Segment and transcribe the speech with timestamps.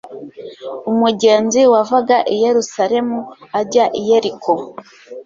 [0.91, 3.17] Umugenzi wavaga i Yerusalemu
[3.59, 4.51] ajya i Yeriko,